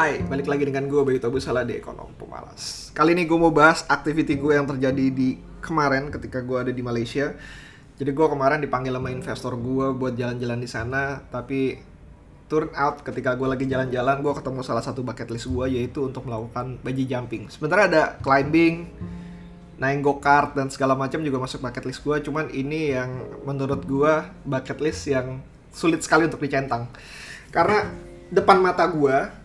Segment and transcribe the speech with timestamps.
[0.00, 2.88] Hai, balik lagi dengan gue Bayu Tabu Salah di Ekonom Pemalas.
[2.96, 6.80] Kali ini gue mau bahas aktiviti gue yang terjadi di kemarin ketika gue ada di
[6.80, 7.36] Malaysia.
[8.00, 11.76] Jadi gue kemarin dipanggil sama investor gue buat jalan-jalan di sana Tapi
[12.48, 16.24] turn out ketika gue lagi jalan-jalan gue ketemu salah satu bucket list gue yaitu untuk
[16.24, 17.52] melakukan bungee jumping.
[17.52, 18.88] Sebenarnya ada climbing,
[19.76, 24.12] naik go-kart dan segala macam juga masuk bucket list gue Cuman ini yang menurut gue
[24.48, 25.44] bucket list yang
[25.76, 26.88] sulit sekali untuk dicentang.
[27.52, 27.84] Karena
[28.32, 29.39] depan mata gue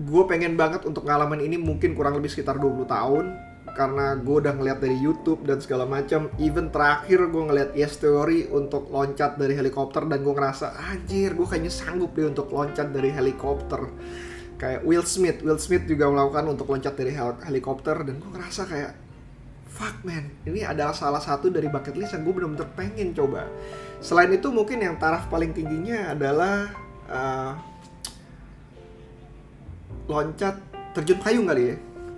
[0.00, 3.24] gue pengen banget untuk ngalamin ini mungkin kurang lebih sekitar 20 tahun
[3.70, 6.32] karena gue udah ngeliat dari YouTube dan segala macam.
[6.40, 11.46] Even terakhir gue ngeliat Yes Theory untuk loncat dari helikopter dan gue ngerasa anjir gue
[11.46, 13.92] kayaknya sanggup deh untuk loncat dari helikopter.
[14.60, 18.62] Kayak Will Smith, Will Smith juga melakukan untuk loncat dari hel helikopter dan gue ngerasa
[18.68, 18.92] kayak
[19.70, 23.48] fuck man, ini adalah salah satu dari bucket list yang gue bener-bener pengen coba.
[24.02, 26.68] Selain itu mungkin yang taraf paling tingginya adalah
[27.08, 27.69] uh,
[30.06, 30.56] loncat
[30.96, 31.76] terjun payung kali ya.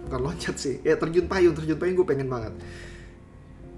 [0.08, 0.78] Bukan loncat sih.
[0.82, 2.54] Ya terjun payung terjun payung gue pengen banget.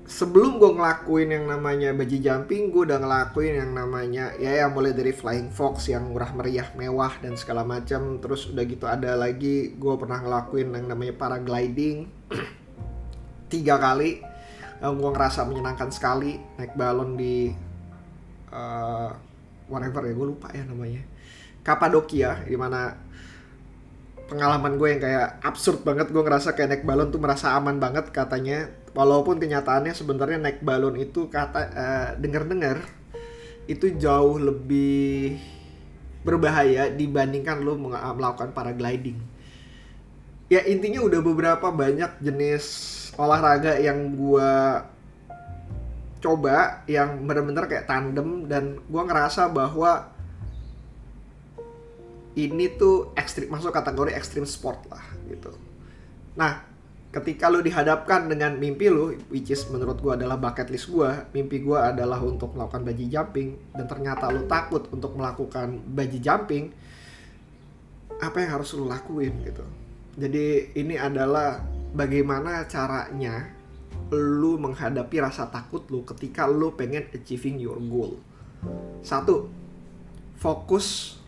[0.05, 4.93] Sebelum gue ngelakuin yang namanya baji jumping gue udah ngelakuin yang namanya ya yang mulai
[4.93, 8.21] dari flying fox yang murah meriah mewah dan segala macam.
[8.21, 12.05] Terus udah gitu ada lagi gue pernah ngelakuin yang namanya paragliding.
[13.53, 14.21] Tiga kali.
[14.85, 17.49] Yang gue ngerasa menyenangkan sekali naik balon di
[18.53, 19.11] uh,
[19.69, 21.03] whatever ya gue lupa ya namanya.
[21.65, 22.93] Kapadokia di mana
[24.29, 28.09] pengalaman gue yang kayak absurd banget gue ngerasa kayak naik balon tuh merasa aman banget
[28.11, 28.71] katanya.
[28.95, 32.79] Walaupun kenyataannya sebenarnya naik balon itu kata uh, eh, dengar-dengar
[33.67, 35.41] itu jauh lebih
[36.25, 39.21] berbahaya dibandingkan lo melakukan paragliding.
[40.49, 42.65] Ya intinya udah beberapa banyak jenis
[43.17, 44.53] olahraga yang gue
[46.25, 50.14] coba yang bener-bener kayak tandem dan gue ngerasa bahwa
[52.35, 55.55] ini tuh ekstrim masuk kategori ekstrim sport lah gitu.
[56.35, 56.67] Nah,
[57.15, 61.63] ketika lu dihadapkan dengan mimpi lu, which is menurut gua adalah bucket list gua, mimpi
[61.63, 66.75] gua adalah untuk melakukan bungee jumping dan ternyata lu takut untuk melakukan bungee jumping,
[68.19, 69.63] apa yang harus lu lakuin gitu.
[70.19, 71.63] Jadi ini adalah
[71.95, 73.47] bagaimana caranya
[74.11, 78.19] lu menghadapi rasa takut lu ketika lu pengen achieving your goal.
[79.07, 79.47] Satu,
[80.39, 81.19] fokus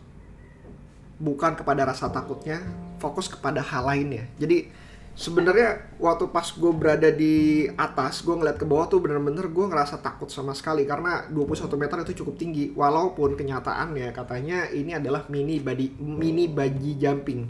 [1.17, 2.61] bukan kepada rasa takutnya,
[3.01, 4.29] fokus kepada hal lainnya.
[4.37, 4.69] Jadi
[5.17, 9.97] sebenarnya waktu pas gue berada di atas, gue ngeliat ke bawah tuh bener-bener gue ngerasa
[10.05, 12.69] takut sama sekali karena 21 meter itu cukup tinggi.
[12.77, 17.49] Walaupun kenyataannya katanya ini adalah mini body mini baji jumping.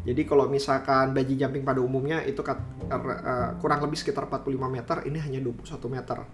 [0.00, 2.56] Jadi kalau misalkan baji jumping pada umumnya itu kat,
[2.88, 6.24] uh, kurang lebih sekitar 45 meter, ini hanya 21 meter.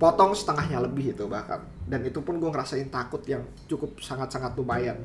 [0.00, 1.62] Potong setengahnya lebih itu bahkan.
[1.86, 4.98] Dan itu pun gue ngerasain takut yang cukup sangat-sangat lumayan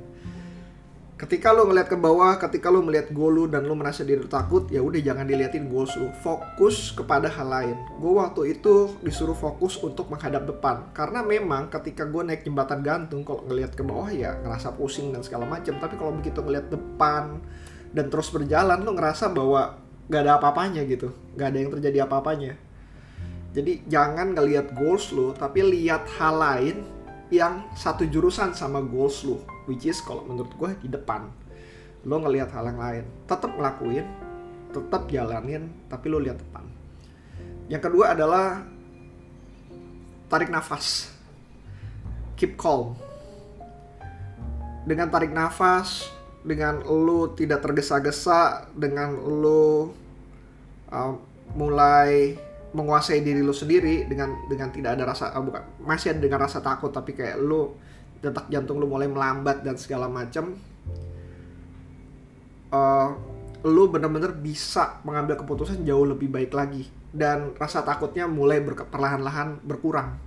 [1.16, 4.68] ketika lo ngeliat ke bawah, ketika lo melihat goal lu dan lo merasa diri takut,
[4.68, 6.12] ya udah jangan diliatin goals lu.
[6.20, 7.78] Fokus kepada hal lain.
[8.04, 10.92] Gue waktu itu disuruh fokus untuk menghadap depan.
[10.92, 15.24] Karena memang ketika gue naik jembatan gantung, kalau ngeliat ke bawah ya ngerasa pusing dan
[15.24, 15.80] segala macam.
[15.80, 17.40] Tapi kalau begitu ngeliat depan
[17.96, 19.80] dan terus berjalan, lo ngerasa bahwa
[20.12, 21.16] gak ada apa-apanya gitu.
[21.40, 22.60] Gak ada yang terjadi apa-apanya.
[23.56, 26.84] Jadi jangan ngeliat goals lo, tapi lihat hal lain
[27.32, 31.30] yang satu jurusan sama goals lo which is kalau menurut gue di depan
[32.06, 34.06] lo ngelihat hal yang lain tetap ngelakuin
[34.76, 36.68] tetap jalanin tapi lo lihat depan.
[37.72, 38.68] Yang kedua adalah
[40.28, 41.16] tarik nafas.
[42.36, 43.00] Keep calm.
[44.84, 46.12] Dengan tarik nafas
[46.46, 49.90] dengan lo tidak tergesa-gesa dengan lo
[50.94, 51.14] uh,
[51.58, 52.38] mulai
[52.76, 56.62] menguasai diri lo sendiri dengan dengan tidak ada rasa uh, bukan masih ada dengan rasa
[56.62, 57.82] takut tapi kayak lo
[58.26, 60.58] detak jantung lu mulai melambat dan segala macam
[62.76, 63.10] uh,
[63.66, 66.86] lu bener-bener bisa mengambil keputusan jauh lebih baik lagi.
[67.16, 70.20] Dan rasa takutnya mulai ber perlahan-lahan berkurang.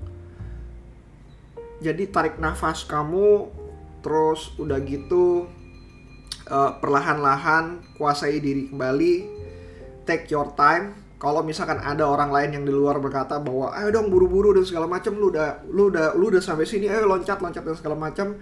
[1.78, 3.46] Jadi tarik nafas kamu
[4.02, 5.46] terus udah gitu
[6.50, 9.14] uh, perlahan-lahan kuasai diri kembali.
[10.02, 14.06] Take your time kalau misalkan ada orang lain yang di luar berkata bahwa ayo dong
[14.06, 17.66] buru-buru dan segala macam lu udah lu udah lu udah sampai sini ayo loncat loncat
[17.66, 18.38] dan segala macam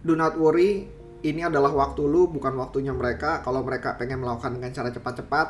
[0.00, 0.88] do not worry
[1.20, 3.42] ini adalah waktu lu bukan waktunya mereka.
[3.42, 5.46] Kalau mereka pengen melakukan dengan cara cepat-cepat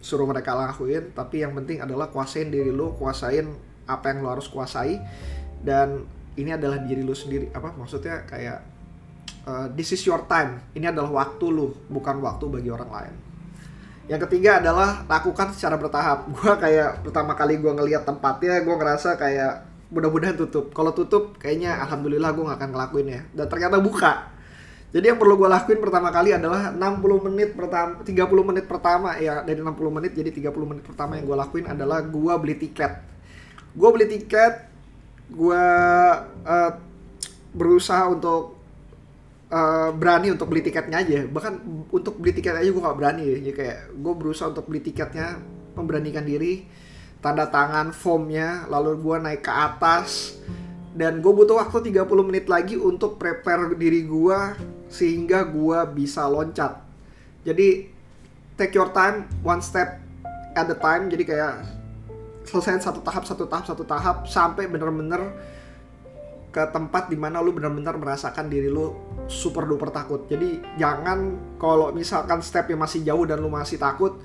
[0.00, 1.12] suruh mereka lakuin.
[1.12, 3.50] Tapi yang penting adalah kuasain diri lu kuasain
[3.84, 4.96] apa yang lu harus kuasai.
[5.60, 6.08] Dan
[6.38, 8.62] ini adalah diri lu sendiri apa maksudnya kayak
[9.44, 10.64] uh, this is your time.
[10.72, 13.27] Ini adalah waktu lu bukan waktu bagi orang lain
[14.08, 16.24] yang ketiga adalah lakukan secara bertahap.
[16.34, 20.72] Gue kayak pertama kali gue ngeliat tempatnya, gue ngerasa kayak mudah-mudahan tutup.
[20.72, 23.20] Kalau tutup, kayaknya alhamdulillah gue gak akan ngelakuin ya.
[23.36, 24.32] Dan ternyata buka.
[24.88, 29.44] Jadi yang perlu gue lakuin pertama kali adalah 60 menit pertama 30 menit pertama ya
[29.44, 32.92] dari 60 menit jadi 30 menit pertama yang gue lakuin adalah gue beli tiket.
[33.76, 34.64] Gue beli tiket,
[35.28, 35.64] gue
[36.48, 36.70] uh,
[37.52, 38.57] berusaha untuk
[39.52, 41.26] uh, berani untuk beli tiketnya aja.
[41.28, 41.54] Bahkan
[41.92, 43.36] untuk beli tiket aja gue gak berani ya.
[43.42, 45.40] Jadi kayak gue berusaha untuk beli tiketnya,
[45.76, 46.64] memberanikan diri,
[47.20, 50.38] tanda tangan formnya, lalu gue naik ke atas
[50.98, 54.38] dan gue butuh waktu 30 menit lagi untuk prepare diri gue
[54.90, 56.82] sehingga gue bisa loncat
[57.46, 57.86] jadi
[58.58, 60.02] take your time one step
[60.58, 61.54] at the time jadi kayak
[62.50, 65.38] selesai satu tahap satu tahap satu tahap sampai bener-bener
[66.58, 68.90] ke tempat di mana lu bener-bener merasakan diri lu
[69.30, 70.26] super duper takut.
[70.26, 74.18] Jadi jangan kalau misalkan stepnya masih jauh dan lu masih takut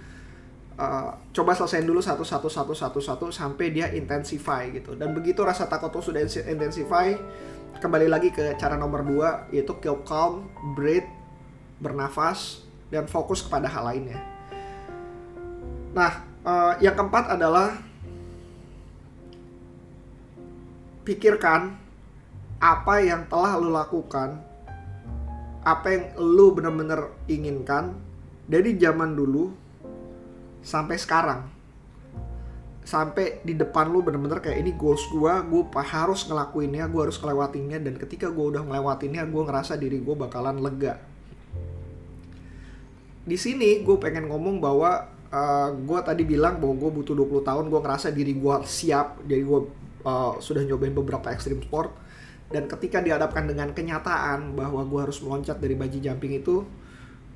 [0.81, 4.97] uh, coba selesaiin dulu satu satu satu satu satu sampai dia intensify gitu.
[4.97, 7.13] Dan begitu rasa takut tuh sudah intensify
[7.77, 11.05] kembali lagi ke cara nomor dua yaitu keep calm breathe
[11.77, 14.17] bernafas dan fokus kepada hal lainnya.
[15.93, 17.77] Nah uh, yang keempat adalah
[21.05, 21.82] pikirkan
[22.63, 24.39] apa yang telah lo lakukan
[25.67, 27.95] apa yang lo benar-benar inginkan
[28.47, 29.51] dari zaman dulu
[30.63, 31.41] sampai sekarang.
[32.83, 37.79] Sampai di depan lu bener-bener kayak ini goals gue gue harus ngelakuinnya gue harus ngelewatinnya
[37.79, 40.99] dan ketika gue udah ngelewatinnya gue ngerasa diri gue bakalan lega.
[43.23, 47.47] Di sini gue pengen ngomong bahwa uh, eh, gue tadi bilang bahwa gue butuh 20
[47.47, 49.59] tahun gue ngerasa diri gue siap jadi gue
[50.03, 52.02] uh, sudah nyobain beberapa ekstrim sport
[52.51, 56.65] dan ketika dihadapkan dengan kenyataan bahwa gue harus meloncat dari baji jumping itu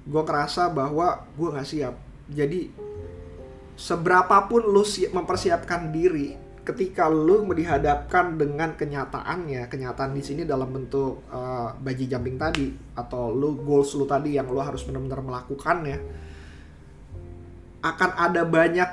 [0.07, 1.95] gue ngerasa bahwa gue nggak siap
[2.27, 2.71] jadi
[3.77, 4.83] seberapapun lu
[5.13, 6.35] mempersiapkan diri
[6.67, 13.31] ketika lu dihadapkan dengan kenyataannya kenyataan di sini dalam bentuk uh, baji jumping tadi atau
[13.31, 15.97] lu goals lu tadi yang lu harus benar-benar melakukannya
[17.79, 18.89] akan ada banyak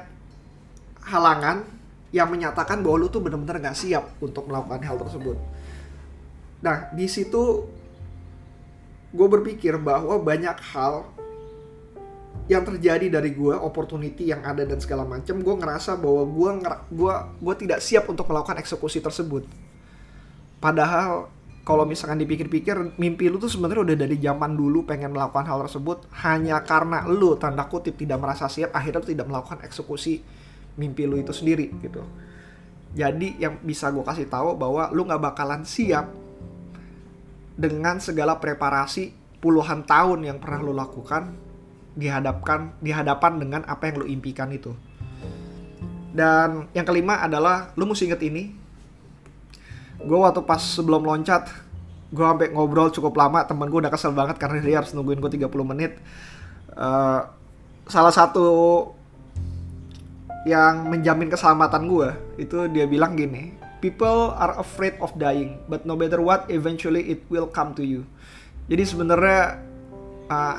[1.03, 1.67] halangan
[2.15, 5.35] yang menyatakan bahwa lu tuh benar-benar gak siap untuk melakukan hal tersebut.
[6.65, 7.69] Nah, di situ
[9.13, 11.05] gue berpikir bahwa banyak hal
[12.49, 16.51] yang terjadi dari gue opportunity yang ada dan segala macam gue ngerasa bahwa gue
[16.93, 19.45] gue gue tidak siap untuk melakukan eksekusi tersebut.
[20.59, 21.29] Padahal
[21.65, 26.09] kalau misalkan dipikir-pikir mimpi lu tuh sebenarnya udah dari zaman dulu pengen melakukan hal tersebut
[26.25, 30.21] hanya karena lu tanda kutip tidak merasa siap akhirnya lu tidak melakukan eksekusi
[30.81, 32.05] mimpi lu itu sendiri gitu.
[32.93, 36.24] Jadi yang bisa gue kasih tahu bahwa lu nggak bakalan siap
[37.55, 41.35] dengan segala preparasi puluhan tahun yang pernah lu lakukan
[41.95, 44.75] dihadapkan dihadapan dengan apa yang lo impikan itu.
[46.15, 48.55] Dan yang kelima adalah lo mesti inget ini.
[50.03, 51.51] Gue waktu pas sebelum loncat,
[52.11, 53.47] gue sampai ngobrol cukup lama.
[53.47, 55.99] Temen gue udah kesel banget karena dia harus nungguin gue 30 menit.
[56.75, 57.23] Uh,
[57.87, 58.91] salah satu
[60.45, 62.09] yang menjamin keselamatan gue
[62.43, 67.21] itu dia bilang gini, people are afraid of dying, but no matter what, eventually it
[67.29, 68.09] will come to you.
[68.65, 69.61] Jadi sebenarnya
[70.33, 70.57] uh,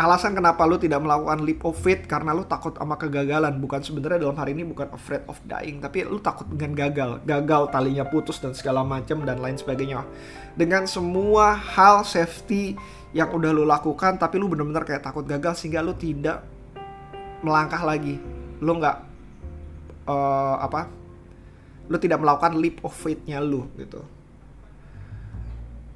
[0.00, 3.60] alasan kenapa lu tidak melakukan leap of faith karena lu takut sama kegagalan.
[3.60, 7.20] Bukan sebenarnya dalam hari ini bukan afraid of dying tapi lu takut dengan gagal.
[7.28, 10.08] Gagal talinya putus dan segala macam dan lain sebagainya.
[10.56, 12.80] Dengan semua hal safety
[13.12, 16.40] yang udah lu lakukan tapi lu bener-bener kayak takut gagal sehingga lu tidak
[17.44, 18.16] melangkah lagi.
[18.64, 18.96] Lu nggak
[20.08, 21.05] uh, apa
[21.86, 24.02] lu tidak melakukan leap of faith-nya lu gitu.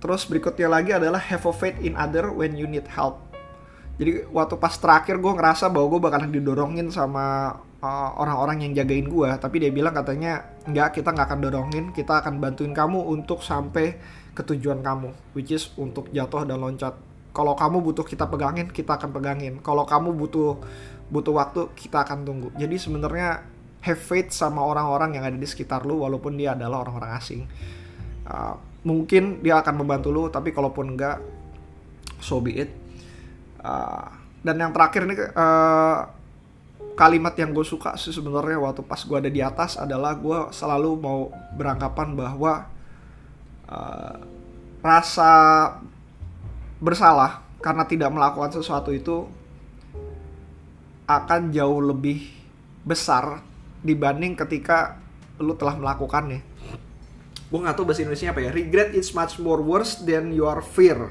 [0.00, 3.20] Terus berikutnya lagi adalah have a faith in other when you need help.
[4.00, 7.52] Jadi waktu pas terakhir gue ngerasa bahwa gue bakalan didorongin sama
[7.84, 11.84] uh, orang-orang yang jagain gue tapi dia bilang katanya nggak kita nggak akan dorongin.
[11.92, 14.00] Kita akan bantuin kamu untuk sampai
[14.32, 16.96] ke tujuan kamu which is untuk jatuh dan loncat.
[17.36, 19.60] Kalau kamu butuh kita pegangin kita akan pegangin.
[19.60, 20.56] Kalau kamu butuh
[21.12, 22.48] butuh waktu kita akan tunggu.
[22.56, 23.44] Jadi sebenarnya
[23.80, 27.42] have faith sama orang-orang yang ada di sekitar lu walaupun dia adalah orang-orang asing.
[28.28, 31.20] Uh, mungkin dia akan membantu lu tapi kalaupun enggak
[32.20, 32.70] so be it.
[33.60, 34.08] Uh,
[34.40, 36.08] dan yang terakhir nih uh,
[36.96, 40.90] kalimat yang gue suka sih sebenarnya waktu pas gue ada di atas adalah gue selalu
[41.00, 42.68] mau beranggapan bahwa
[43.68, 44.16] uh,
[44.80, 45.32] rasa
[46.80, 49.28] bersalah karena tidak melakukan sesuatu itu
[51.04, 52.24] akan jauh lebih
[52.84, 53.44] besar
[53.80, 55.00] dibanding ketika
[55.40, 56.40] lu telah melakukannya.
[57.50, 58.50] Gue nggak tahu bahasa Indonesia apa ya.
[58.54, 61.10] Regret is much more worse than your fear.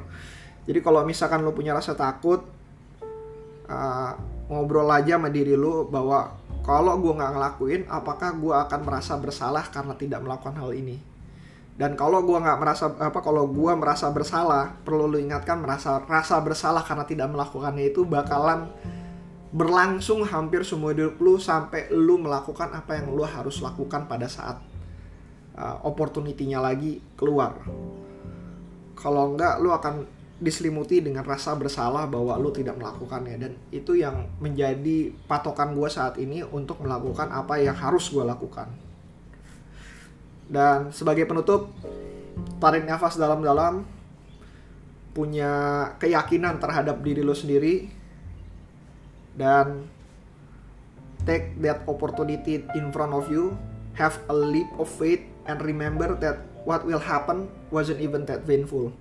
[0.69, 2.45] Jadi kalau misalkan lo punya rasa takut,
[3.67, 4.11] uh,
[4.47, 9.65] ngobrol aja sama diri lo bahwa kalau gue nggak ngelakuin, apakah gue akan merasa bersalah
[9.73, 11.09] karena tidak melakukan hal ini?
[11.79, 16.35] dan kalau gua nggak merasa apa kalau gua merasa bersalah perlu lu ingatkan merasa rasa
[16.43, 18.67] bersalah karena tidak melakukannya itu bakalan
[19.49, 24.61] berlangsung hampir semua hidup lu sampai lu melakukan apa yang lu harus lakukan pada saat
[25.57, 27.57] uh, opportunity-nya lagi keluar.
[28.93, 33.35] Kalau enggak lu akan diselimuti dengan rasa bersalah bahwa lu tidak melakukannya.
[33.35, 38.71] Dan itu yang menjadi patokan gue saat ini untuk melakukan apa yang harus gue lakukan.
[40.49, 41.69] Dan sebagai penutup,
[42.57, 43.85] tarik nafas dalam-dalam,
[45.13, 45.51] punya
[45.99, 47.91] keyakinan terhadap diri lo sendiri,
[49.35, 49.85] dan
[51.27, 53.53] take that opportunity in front of you,
[53.97, 58.93] have a leap of faith, and remember that what will happen wasn't even that painful.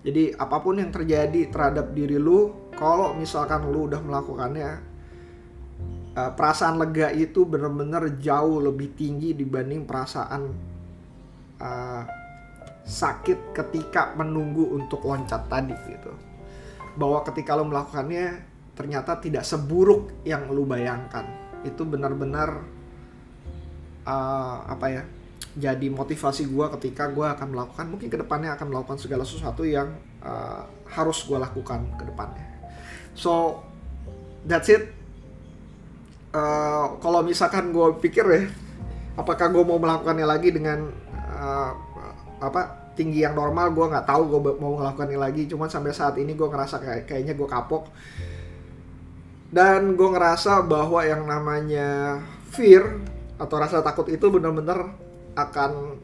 [0.00, 4.80] Jadi apa pun yang terjadi terhadap diri lu, kalau misalkan lu udah melakukannya,
[6.16, 10.42] uh, perasaan lega itu benar-benar jauh lebih tinggi dibanding perasaan
[11.60, 12.02] uh,
[12.80, 16.12] sakit ketika menunggu untuk loncat tadi gitu
[16.98, 18.49] bahwa ketika lo melakukannya
[18.80, 21.28] ternyata tidak seburuk yang lo bayangkan.
[21.60, 22.64] Itu benar-benar
[24.08, 25.02] uh, apa ya
[25.50, 29.98] jadi motivasi gue ketika gue akan melakukan mungkin ke depannya akan melakukan segala sesuatu yang
[30.22, 32.46] uh, harus gue lakukan ke depannya
[33.18, 33.58] so
[34.46, 34.94] that's it.
[36.30, 38.46] Uh, kalau misalkan gue pikir ya
[39.18, 40.86] apakah gue mau melakukannya lagi dengan
[41.26, 41.74] uh,
[42.38, 45.42] apa tinggi yang normal gue nggak tahu gue mau melakukan ini lagi.
[45.50, 47.90] Cuman sampai saat ini gue ngerasa kayak kayaknya gue kapok
[49.50, 52.22] dan gue ngerasa bahwa yang namanya
[52.54, 53.02] fear
[53.34, 54.94] atau rasa takut itu bener-bener
[55.34, 55.98] akan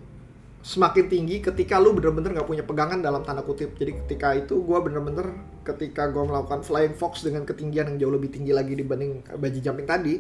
[0.67, 3.79] semakin tinggi ketika lu bener-bener gak punya pegangan dalam tanda kutip.
[3.79, 5.31] Jadi ketika itu gue bener-bener
[5.63, 9.87] ketika gue melakukan flying fox dengan ketinggian yang jauh lebih tinggi lagi dibanding baji jumping
[9.87, 10.15] tadi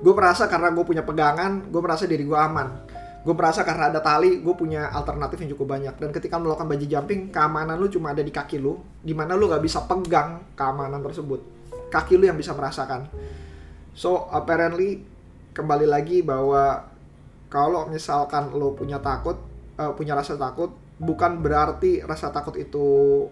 [0.00, 2.86] gue merasa karena gue punya pegangan gue merasa diri gue aman.
[3.20, 5.94] Gue merasa karena ada tali gue punya alternatif yang cukup banyak.
[5.98, 9.50] Dan ketika melakukan bungee jumping keamanan lu cuma ada di kaki lu di mana lu
[9.50, 11.59] gak bisa pegang keamanan tersebut
[11.90, 13.10] kaki lu yang bisa merasakan
[13.92, 15.02] so apparently
[15.52, 16.86] kembali lagi bahwa
[17.50, 19.36] kalau misalkan lo punya takut
[19.76, 20.70] uh, punya rasa takut
[21.02, 23.26] bukan berarti rasa takut itu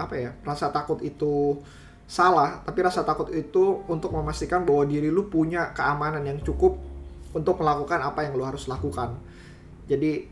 [0.00, 1.60] apa ya rasa takut itu
[2.08, 6.80] salah tapi rasa takut itu untuk memastikan bahwa diri lu punya keamanan yang cukup
[7.32, 9.16] untuk melakukan apa yang lo harus lakukan.
[9.88, 10.28] Jadi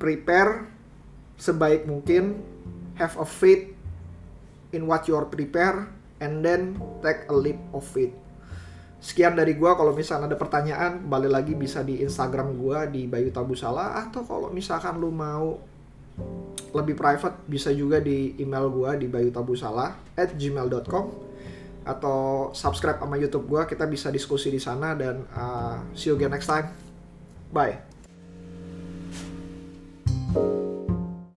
[0.00, 0.66] prepare
[1.36, 2.40] sebaik mungkin,
[2.96, 3.70] have a faith
[4.72, 5.88] in what you are prepare,
[6.22, 8.14] and then take a leap of faith.
[9.02, 13.34] Sekian dari gua kalau misalnya ada pertanyaan kembali lagi bisa di Instagram gua di Bayu
[13.34, 15.58] Tabusala atau kalau misalkan lu mau
[16.72, 21.32] lebih private bisa juga di email gua di bayutabusala at gmail.com
[21.82, 26.30] atau subscribe sama YouTube gue kita bisa diskusi di sana dan uh, see you again
[26.30, 26.70] next time
[27.50, 27.91] bye